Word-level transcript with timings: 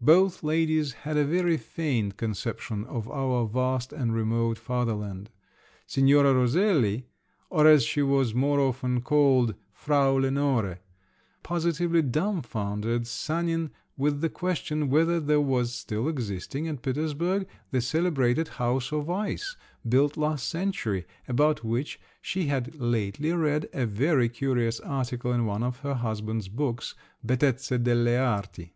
Both 0.00 0.42
ladies 0.42 0.92
had 0.94 1.18
a 1.18 1.26
very 1.26 1.58
faint 1.58 2.16
conception 2.16 2.86
of 2.86 3.06
our 3.10 3.44
vast 3.46 3.92
and 3.92 4.14
remote 4.14 4.56
fatherland; 4.56 5.28
Signora 5.86 6.32
Roselli, 6.32 7.04
or 7.50 7.66
as 7.66 7.84
she 7.84 8.00
was 8.00 8.34
more 8.34 8.58
often 8.60 9.02
called, 9.02 9.54
Frau 9.74 10.12
Lenore, 10.14 10.78
positively 11.42 12.00
dumfoundered 12.00 13.06
Sanin 13.06 13.72
with 13.98 14.22
the 14.22 14.30
question, 14.30 14.88
whether 14.88 15.20
there 15.20 15.42
was 15.42 15.74
still 15.74 16.08
existing 16.08 16.66
at 16.66 16.80
Petersburg 16.80 17.46
the 17.70 17.82
celebrated 17.82 18.48
house 18.48 18.90
of 18.90 19.10
ice, 19.10 19.54
built 19.86 20.16
last 20.16 20.48
century, 20.48 21.04
about 21.28 21.62
which 21.62 22.00
she 22.22 22.46
had 22.46 22.74
lately 22.80 23.34
read 23.34 23.68
a 23.74 23.84
very 23.84 24.30
curious 24.30 24.80
article 24.80 25.30
in 25.34 25.44
one 25.44 25.62
of 25.62 25.80
her 25.80 25.92
husband's 25.96 26.48
books, 26.48 26.94
"Bettezze 27.22 27.76
delle 27.82 28.16
arti." 28.16 28.72